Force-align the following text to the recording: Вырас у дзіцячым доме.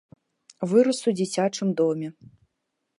Вырас 0.71 1.01
у 1.13 1.15
дзіцячым 1.21 1.67
доме. 1.85 2.07